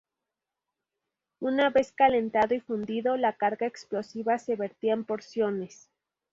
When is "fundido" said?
2.59-3.17